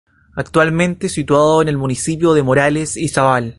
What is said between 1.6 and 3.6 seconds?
en el municipio de Morales, Izabal.